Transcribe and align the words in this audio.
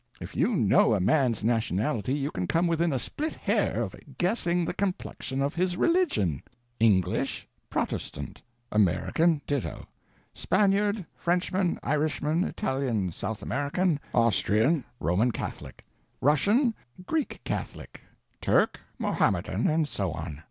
If 0.19 0.35
you 0.35 0.55
know 0.55 0.95
a 0.95 0.99
man's 0.99 1.43
nationality 1.43 2.15
you 2.15 2.31
can 2.31 2.47
come 2.47 2.65
within 2.65 2.91
a 2.91 2.97
split 2.97 3.35
hair 3.35 3.83
of 3.83 3.95
guessing 4.17 4.65
the 4.65 4.73
complexion 4.73 5.43
of 5.43 5.53
his 5.53 5.77
religion: 5.77 6.41
English—Protestant; 6.79 8.41
American—ditto; 8.71 9.85
Spaniard, 10.33 11.05
Frenchman, 11.15 11.77
Irishman, 11.83 12.43
Italian, 12.45 13.11
South 13.11 13.43
American—Roman 13.43 15.31
Catholic; 15.31 15.85
Russian—Greek 16.19 17.41
Catholic; 17.43 18.01
Turk—Mohammedan; 18.41 19.67
and 19.67 19.87
so 19.87 20.09
on. 20.13 20.39